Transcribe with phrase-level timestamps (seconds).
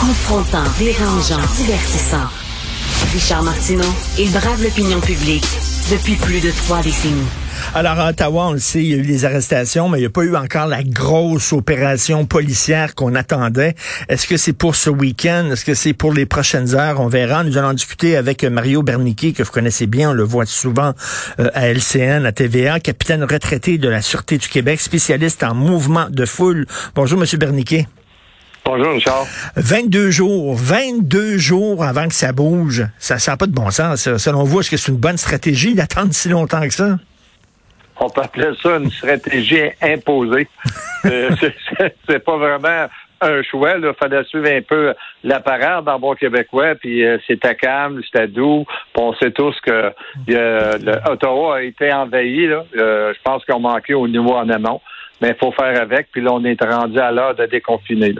[0.00, 2.28] Confrontant, dérangeant, divertissant.
[3.12, 5.44] Richard Martineau, il brave l'opinion publique
[5.90, 7.26] depuis plus de trois décennies.
[7.74, 10.06] Alors, à Ottawa, on le sait, il y a eu des arrestations, mais il n'y
[10.06, 13.74] a pas eu encore la grosse opération policière qu'on attendait.
[14.08, 15.48] Est-ce que c'est pour ce week-end?
[15.50, 17.00] Est-ce que c'est pour les prochaines heures?
[17.00, 17.42] On verra.
[17.42, 20.10] Nous allons discuter avec Mario Berniquet, que vous connaissez bien.
[20.10, 20.92] On le voit souvent
[21.40, 26.06] euh, à LCN, à TVA, capitaine retraité de la Sûreté du Québec, spécialiste en mouvement
[26.08, 26.66] de foule.
[26.94, 27.88] Bonjour, Monsieur Berniquet.
[28.70, 29.24] Bonjour, Richard.
[29.56, 32.84] 22 jours, 22 jours avant que ça bouge.
[32.98, 34.14] Ça n'a pas de bon sens.
[34.18, 36.98] Selon vous, est-ce que c'est une bonne stratégie d'attendre si longtemps que ça?
[37.98, 40.48] On peut appeler ça une stratégie imposée.
[41.06, 41.30] euh,
[42.06, 42.88] c'est pas vraiment
[43.22, 43.76] un choix.
[43.78, 44.92] Il fallait suivre un peu
[45.24, 48.66] la parade dans bon québécois, puis euh, c'était calme, c'était doux.
[48.98, 49.94] on sait tous que
[51.10, 52.48] Ottawa a été envahi.
[52.48, 52.66] Là.
[52.76, 54.82] Euh, je pense qu'on manquait au niveau en amont
[55.20, 56.08] mais il faut faire avec.
[56.12, 58.14] Puis là, on est rendu à l'heure de déconfiner.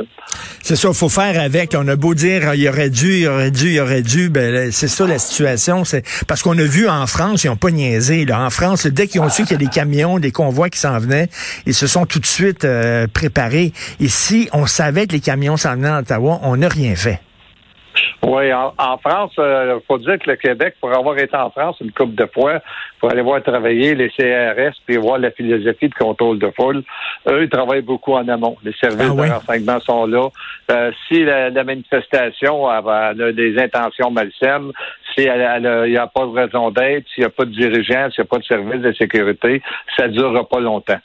[0.62, 1.75] C'est ça, il faut faire avec.
[1.77, 4.29] On a beau dire, il aurait dû, il aurait dû, il aurait dû.
[4.29, 5.84] Ben, c'est ça la situation.
[5.84, 8.25] C'est parce qu'on a vu en France, ils n'ont pas niaisé.
[8.25, 8.41] Là.
[8.41, 10.98] En France, dès qu'ils ont su qu'il y a des camions, des convois qui s'en
[10.98, 11.28] venaient,
[11.67, 13.73] ils se sont tout de suite euh, préparés.
[14.01, 17.20] Ici, on savait que les camions s'en venaient à Ottawa, on n'a rien fait.
[18.23, 21.77] Oui, en, France, il euh, faut dire que le Québec, pour avoir été en France
[21.81, 22.61] une couple de fois,
[22.99, 26.83] pour aller voir travailler les CRS, puis voir la philosophie de contrôle de foule,
[27.29, 28.57] eux, ils travaillent beaucoup en amont.
[28.65, 30.29] Les services ah de renseignement sont là.
[30.71, 34.73] Euh, si la, manifestation a, des intentions malsaines,
[35.15, 38.27] s'il n'y a, pas de raison d'être, s'il n'y a pas de dirigeant, s'il n'y
[38.27, 39.63] a pas de service de sécurité,
[39.97, 41.01] ça ne durera pas longtemps.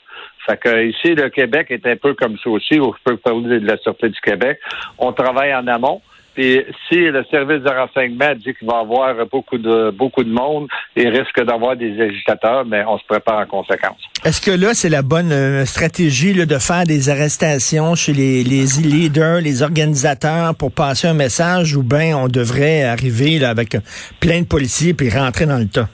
[0.46, 3.60] Fait que ici, le Québec est un peu comme ça aussi, où je peux parler
[3.60, 4.58] de la Sûreté du Québec.
[4.98, 6.02] On travaille en amont.
[6.34, 10.32] Puis si le service de renseignement dit qu'il va y avoir beaucoup de beaucoup de
[10.32, 14.00] monde, il risque d'avoir des agitateurs, mais on se prépare en conséquence.
[14.24, 18.64] Est-ce que là, c'est la bonne euh, stratégie de faire des arrestations chez les, les
[18.82, 23.76] leaders, les organisateurs pour passer un message ou bien on devrait arriver là, avec
[24.20, 25.88] plein de policiers puis rentrer dans le tas?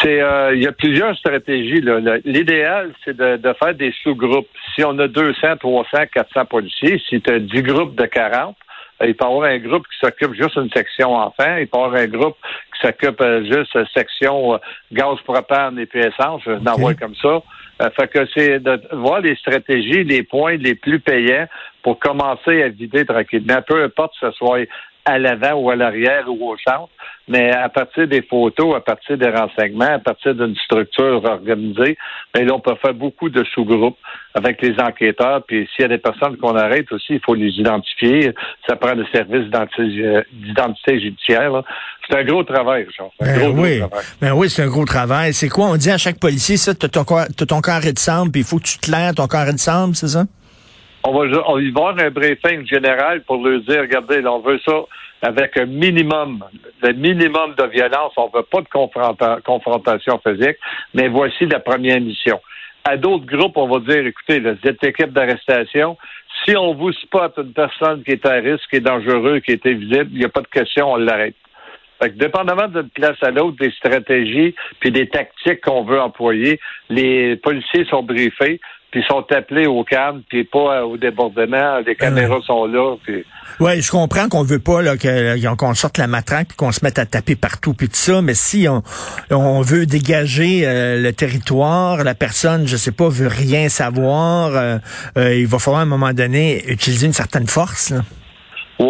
[0.00, 1.82] C'est, euh, il y a plusieurs stratégies.
[2.24, 4.48] L'idéal, c'est de, de, faire des sous-groupes.
[4.74, 8.56] Si on a 200, 300, 400 policiers, si tu as 10 groupes de 40,
[9.04, 11.56] il peut y avoir un groupe qui s'occupe juste d'une section enfants.
[11.58, 12.36] Il peut y avoir un groupe
[12.74, 14.58] qui s'occupe euh, juste de section euh,
[14.92, 16.42] gaz propane et puis essence.
[16.44, 16.94] Je okay.
[16.96, 17.42] comme ça.
[17.80, 21.46] Euh, fait que c'est de voir les stratégies, les points les plus payants
[21.82, 23.62] pour commencer à vider tranquillement.
[23.66, 24.66] Peu importe que ce soit
[25.04, 26.90] à l'avant ou à l'arrière ou au centre,
[27.28, 31.96] mais à partir des photos, à partir des renseignements, à partir d'une structure organisée,
[32.34, 33.98] mais ben là, on peut faire beaucoup de sous-groupes
[34.34, 35.42] avec les enquêteurs.
[35.46, 38.34] Puis s'il y a des personnes qu'on arrête aussi, il faut les identifier.
[38.66, 39.50] Ça prend le service
[40.32, 41.62] d'identité judiciaire.
[42.08, 43.10] C'est un gros travail, Richard.
[43.20, 43.80] Ben oui.
[44.20, 45.34] Ben oui, c'est un gros travail.
[45.34, 45.66] C'est quoi?
[45.66, 48.64] On dit à chaque policier, ça, t'as ton, ton carré de puis il faut que
[48.64, 50.24] tu te lèves ton carré de c'est ça?
[51.04, 54.82] On va, on va avoir un briefing général pour leur dire, regardez, on veut ça
[55.22, 56.44] avec un minimum,
[56.82, 58.12] le minimum de violence.
[58.16, 60.56] On veut pas de confrontation physique,
[60.94, 62.40] mais voici la première mission.
[62.84, 65.96] À d'autres groupes, on va dire, écoutez, cette équipe d'arrestation,
[66.44, 69.66] si on vous spot une personne qui est à risque, qui est dangereux, qui est
[69.66, 71.34] invisible, il n'y a pas de question, on l'arrête.
[72.00, 76.60] Fait que, dépendamment d'une place à l'autre, des stratégies puis des tactiques qu'on veut employer,
[76.88, 78.60] les policiers sont briefés
[78.90, 81.78] puis sont appelés au calme, puis pas au débordement.
[81.86, 82.96] Les caméras sont là.
[83.04, 83.24] Puis...
[83.60, 86.98] Oui, je comprends qu'on veut pas là, qu'on sorte la matraque puis qu'on se mette
[86.98, 88.82] à taper partout puis tout ça, mais si on,
[89.30, 94.78] on veut dégager euh, le territoire, la personne, je sais pas, veut rien savoir, euh,
[95.18, 97.90] euh, il va falloir à un moment donné utiliser une certaine force.
[97.90, 98.02] Là.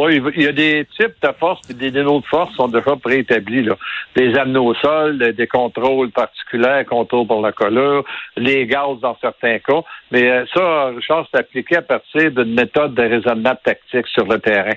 [0.07, 3.63] Il y a des types de forces et des dénots de force sont déjà préétablis.
[3.63, 3.77] Là.
[4.17, 8.03] Des amenés au sol, des contrôles particuliers, contrôles pour la colère,
[8.37, 9.83] les gaz dans certains cas.
[10.11, 14.39] Mais euh, ça, Richard, c'est appliqué à partir d'une méthode de raisonnement tactique sur le
[14.39, 14.75] terrain.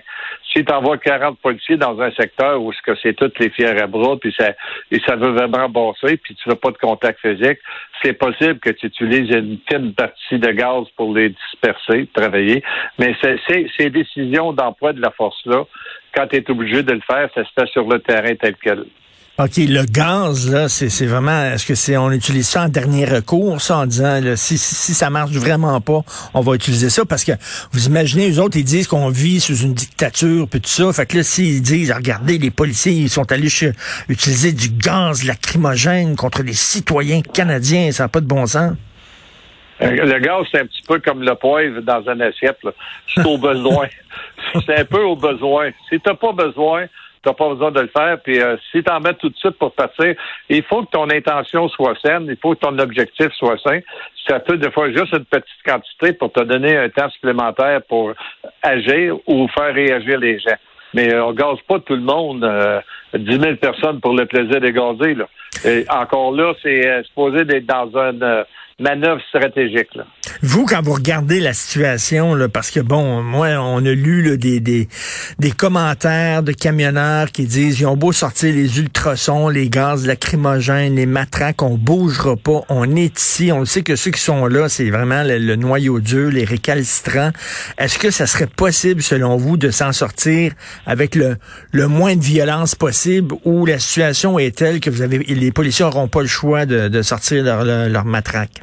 [0.53, 2.71] Si tu envoies 40 policiers dans un secteur où
[3.01, 4.49] c'est toutes les fiers à bras, puis ça,
[4.91, 7.59] et ça veut vraiment bosser, puis tu veux pas de contact physique,
[8.03, 12.63] c'est possible que tu utilises une fine partie de gaz pour les disperser, travailler.
[12.99, 15.63] Mais c'est ces décisions d'emploi de la force-là,
[16.13, 18.85] quand tu es obligé de le faire, ça se fait sur le terrain tel quel.
[19.39, 23.59] OK, le gaz, là, c'est vraiment, est-ce que c'est, on utilise ça en dernier recours,
[23.61, 26.01] ça, en disant, là, si, si, ça marche vraiment pas,
[26.33, 27.31] on va utiliser ça, parce que
[27.71, 31.05] vous imaginez, les autres, ils disent qu'on vit sous une dictature, puis tout ça, fait
[31.05, 33.47] que là, s'ils disent, regardez, les policiers, ils sont allés
[34.09, 38.73] utiliser du gaz lacrymogène contre les citoyens canadiens, ça n'a pas de bon sens.
[39.81, 42.59] Euh, le gaz, c'est un petit peu comme le poivre dans un assiette.
[43.07, 43.87] C'est au besoin.
[44.65, 45.71] c'est un peu au besoin.
[45.89, 46.85] Si tu n'as pas besoin,
[47.29, 48.19] n'as pas besoin de le faire.
[48.21, 50.15] Puis euh, si tu en mets tout de suite pour partir,
[50.49, 53.79] il faut que ton intention soit saine, il faut que ton objectif soit sain.
[54.27, 58.13] Ça peut des fois juste une petite quantité pour te donner un temps supplémentaire pour
[58.61, 60.57] agir ou faire réagir les gens.
[60.93, 62.81] Mais euh, on gaze pas tout le monde, euh,
[63.13, 65.15] 10 000 personnes pour le plaisir de gazer.
[65.15, 65.27] Là.
[65.65, 68.43] Et encore là, c'est euh, supposé d'être dans une euh,
[68.81, 69.93] manœuvre stratégique.
[69.95, 70.05] Là.
[70.41, 74.37] Vous, quand vous regardez la situation, là, parce que bon, moi, on a lu là,
[74.37, 74.87] des, des,
[75.39, 80.95] des commentaires de camionneurs qui disent ils ont beau sortir les ultrasons, les gaz lacrymogènes,
[80.95, 84.67] les matraques, on bougera pas, on est ici, on sait que ceux qui sont là,
[84.67, 87.31] c'est vraiment le, noyau dur, les récalcitrants.
[87.77, 90.53] Est-ce que ça serait possible, selon vous, de s'en sortir
[90.85, 91.37] avec le,
[91.71, 95.85] le moins de violence possible ou la situation est telle que vous avez les policiers
[95.85, 98.61] n'auront pas le choix de, de sortir leur, leur matraque?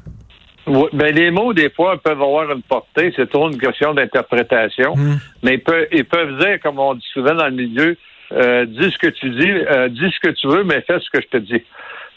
[0.69, 3.13] Oui, ben les mots, des fois, peuvent avoir une portée.
[3.17, 4.95] C'est toujours une question d'interprétation.
[4.97, 5.19] Mm.
[5.43, 7.97] Mais ils peuvent, ils peuvent dire, comme on dit souvent dans le milieu,
[8.33, 11.11] euh, dis ce que tu dis, euh, dis ce que tu veux, mais fais ce
[11.11, 11.63] que je te dis.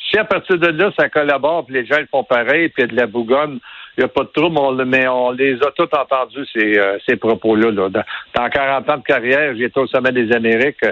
[0.10, 2.82] Si à partir de là, ça collabore, puis les gens le font pareil, puis il
[2.82, 3.60] y a de la bougonne,
[3.98, 6.98] il n'y a pas de trouble, on, mais on les a tous entendus, ces, euh,
[7.08, 7.72] ces propos-là.
[7.72, 7.90] Là.
[7.90, 8.04] Dans,
[8.36, 10.84] dans 40 ans de carrière, j'étais au sommet des Amériques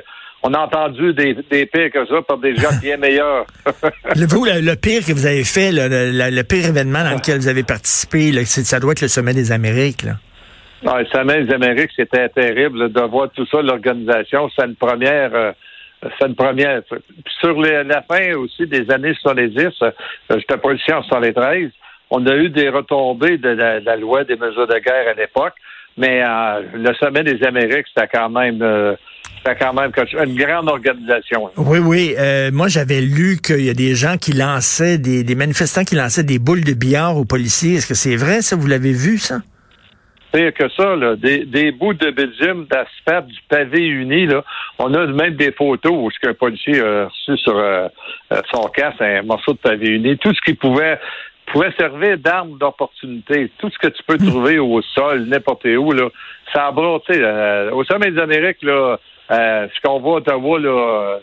[0.43, 3.45] on a entendu des, des pires que ça par des gens bien meilleurs.
[4.15, 7.15] le, vous, le, le, pire que vous avez fait, le, le, le pire événement dans
[7.15, 10.03] lequel vous avez participé, là, ça doit être le sommet des Amériques.
[10.03, 10.13] Là.
[10.83, 14.49] Non, le sommet des Amériques, c'était terrible de voir tout ça, l'organisation.
[14.55, 15.35] C'est une première.
[15.35, 15.51] Euh,
[16.17, 16.81] c'est une première.
[16.83, 19.91] Puis sur les, la fin aussi des années 70, euh,
[20.29, 21.69] j'étais policier en 73,
[22.09, 25.13] on a eu des retombées de la, de la loi des mesures de guerre à
[25.13, 25.55] l'époque,
[25.97, 28.63] mais euh, le sommet des Amériques, c'était quand même
[29.45, 29.91] c'est quand même
[30.23, 31.49] une grande organisation.
[31.57, 32.15] Oui, oui.
[32.17, 35.95] Euh, moi, j'avais lu qu'il y a des gens qui lançaient, des, des, manifestants qui
[35.95, 37.75] lançaient des boules de billard aux policiers.
[37.75, 38.55] Est-ce que c'est vrai, ça?
[38.55, 39.39] Vous l'avez vu, ça?
[40.31, 44.43] Pire que ça, là, des, des bouts de bitume, d'asphalte, du pavé uni, là.
[44.77, 47.87] On a même des photos où ce qu'un policier a reçu sur euh,
[48.53, 50.17] son casque un morceau de pavé uni.
[50.17, 50.99] Tout ce qui pouvait
[51.51, 53.51] pouvait servir d'arme d'opportunité.
[53.57, 56.09] Tout ce que tu peux trouver au sol, n'importe où, là,
[56.53, 58.99] ça a euh, au sommet des Amériques, là,
[59.31, 61.19] euh, ce qu'on voit à Ottawa, là,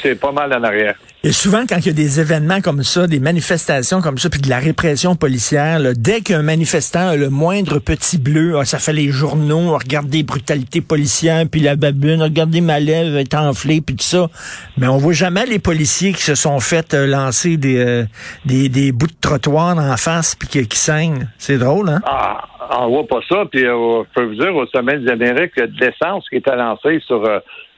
[0.00, 0.94] c'est pas mal en arrière.
[1.24, 4.40] Et souvent, quand il y a des événements comme ça, des manifestations comme ça, puis
[4.40, 8.80] de la répression policière, là, dès qu'un manifestant a le moindre petit bleu, ah, ça
[8.80, 13.94] fait les journaux, regardez brutalité policière, puis la babune, regardez ma lèvre est enflée, puis
[13.94, 14.30] tout ça.
[14.76, 18.04] Mais on voit jamais les policiers qui se sont fait euh, lancer des, euh,
[18.44, 21.28] des, des, bouts de trottoir en face, puis qui, qui saignent.
[21.38, 22.00] C'est drôle, hein?
[22.04, 23.44] Ah, on voit pas ça.
[23.50, 26.28] Puis, euh, je peux vous dire, au sommet des Amériques, il y a de l'essence
[26.28, 27.22] qui était lancée sur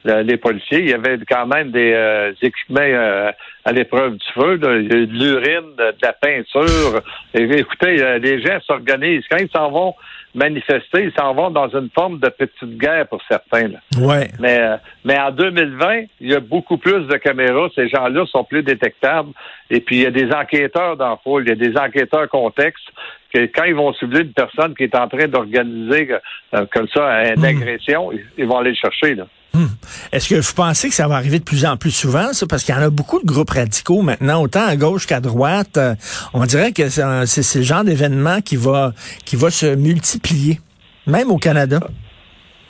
[0.07, 0.79] euh, les policiers.
[0.79, 3.31] Il y avait quand même des euh, équipements euh,
[3.63, 4.55] à l'épreuve du feu.
[4.57, 4.77] Là.
[4.77, 7.01] Il y a de l'urine, de, de, la peinture.
[7.33, 9.23] Et, écoutez, les gens s'organisent.
[9.29, 9.95] Quand ils s'en vont
[10.35, 13.69] manifester, ils s'en vont dans une forme de petite guerre pour certains.
[13.69, 13.79] Là.
[13.99, 14.27] Ouais.
[14.39, 14.59] Mais,
[15.03, 17.69] mais en 2020, il y a beaucoup plus de caméras.
[17.73, 19.31] Ces gens-là sont plus détectables.
[19.69, 21.43] Et puis, il y a des enquêteurs dans la foule.
[21.45, 22.85] Il y a des enquêteurs contexte
[23.33, 26.09] que quand ils vont cibler une personne qui est en train d'organiser
[26.53, 28.19] euh, comme ça une agression, mmh.
[28.37, 29.15] ils vont aller le chercher.
[29.15, 29.25] Là.
[29.55, 29.69] Hum.
[30.11, 32.45] Est-ce que vous pensez que ça va arriver de plus en plus souvent, ça?
[32.47, 35.77] Parce qu'il y en a beaucoup de groupes radicaux maintenant, autant à gauche qu'à droite.
[35.77, 35.95] Euh,
[36.33, 38.93] on dirait que c'est le genre d'événement qui va,
[39.25, 40.59] qui va se multiplier,
[41.07, 41.79] même au Canada.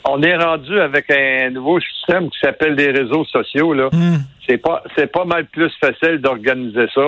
[0.04, 3.72] On est rendu avec un nouveau système qui s'appelle les réseaux sociaux.
[3.72, 3.88] Là.
[3.92, 4.22] Hum.
[4.48, 7.02] C'est pas c'est pas mal plus facile d'organiser ça.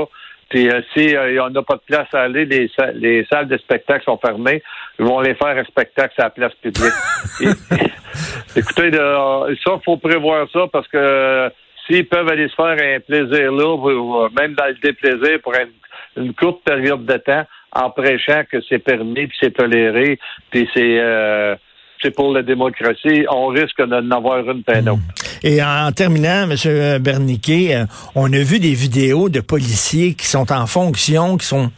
[0.48, 3.58] Puis euh, si euh, on n'a pas de place à aller, les, les salles de
[3.58, 4.62] spectacle sont fermées,
[4.98, 6.92] ils vont les faire un spectacle à la place publique.
[8.56, 11.50] Et, écoutez, euh, ça, faut prévoir ça parce que euh,
[11.87, 16.34] s'ils peuvent aller se faire un plaisir là, même dans le déplaisir pour une, une
[16.34, 20.18] courte période de temps, en prêchant que c'est permis, puis c'est toléré,
[20.50, 20.99] puis c'est
[22.02, 25.00] c'est pour la démocratie, on risque d'en avoir une peine autre.
[25.43, 26.99] Et en terminant, M.
[27.00, 31.71] Berniquet, euh, on a vu des vidéos de policiers qui sont en fonction, qui sont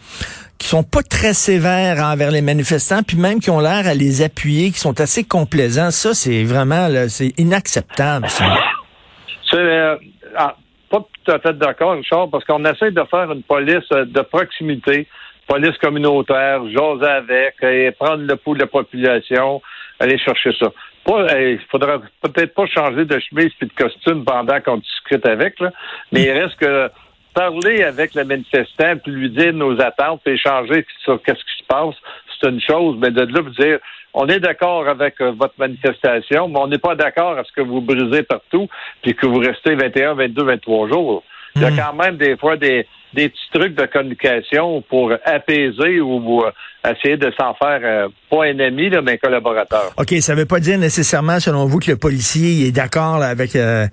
[0.59, 4.21] qui sont pas très sévères envers les manifestants, puis même qui ont l'air à les
[4.21, 5.91] appuyer, qui sont assez complaisants.
[5.91, 8.27] Ça, c'est vraiment, c'est inacceptable.
[8.29, 9.97] C'est euh,
[10.37, 10.55] ah,
[10.91, 14.21] pas tout à fait d'accord, Richard, parce qu'on essaie de faire une police euh, de
[14.21, 15.09] proximité,
[15.51, 19.61] police communautaire, j'ose avec, et prendre le pouls de la population,
[19.99, 20.69] aller chercher ça.
[21.09, 25.73] Il faudra peut-être pas changer de chemise et de costume pendant qu'on discute avec, là,
[26.13, 26.89] mais il reste que
[27.35, 31.67] parler avec le manifestant, puis lui dire nos attentes, puis échanger sur qu'est-ce qui se
[31.67, 31.97] passe,
[32.41, 33.81] c'est une chose, mais de là vous dire
[34.15, 37.61] on est d'accord avec euh, votre manifestation, mais on n'est pas d'accord à ce que
[37.61, 38.69] vous brisez partout,
[39.03, 41.25] puis que vous restez 21, 22, 23 jours.
[41.57, 41.77] Il y a Mm.
[41.77, 46.51] quand même des fois des, des petits trucs de communication pour apaiser ou, euh,
[46.89, 49.91] essayer de s'en faire euh, pas un ami, là, mais un collaborateur.
[49.99, 53.57] OK, ça veut pas dire nécessairement, selon vous, que le policier il est d'accord avec
[53.57, 53.87] euh,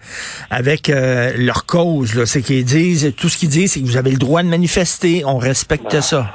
[0.51, 2.23] avec euh, leur cause.
[2.25, 5.23] C'est qu'ils disent, tout ce qu'ils disent, c'est que vous avez le droit de manifester.
[5.25, 6.01] On respecte Ah.
[6.01, 6.27] ça.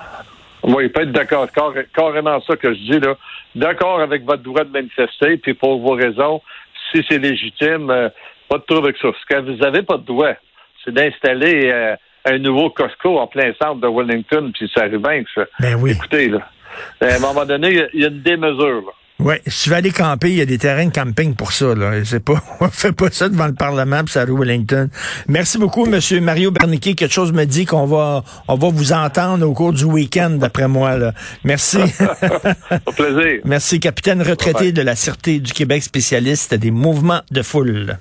[0.64, 1.47] Oui, peut être d'accord.
[1.50, 3.17] Carré- Carrément ça que je dis, là.
[3.55, 6.41] D'accord avec votre droit de manifester, puis pour vos raisons,
[6.91, 7.87] si c'est légitime,
[8.49, 9.09] pas de trouble avec ça.
[9.21, 10.33] Ce que vous n'avez pas de droit,
[10.85, 15.23] c'est d'installer euh, un nouveau Costco en plein centre de Wellington, puis ça arrive bien
[15.25, 15.45] que ça.
[15.61, 15.93] Ben oui.
[15.93, 16.39] Écoutez, là,
[17.01, 18.93] à un moment donné, il y a- il y, a une démesure, là.
[19.19, 21.77] Oui, si tu veux aller camper, il y a des terrains de camping pour ça.
[21.77, 22.05] Là.
[22.05, 24.89] C'est pas, on fait pas ça devant le Parlement puis ça rue Wellington.
[25.29, 26.95] Merci beaucoup, Monsieur Mario Berniquet.
[26.95, 30.67] Quelque chose me dit qu'on va, on va vous entendre au cours du week-end, d'après
[30.67, 30.97] moi.
[30.97, 31.12] Là.
[31.45, 31.79] Merci.
[32.87, 33.43] Au plaisir.
[33.45, 37.99] Merci, capitaine retraité de la Sûreté du Québec, spécialiste des mouvements de foule.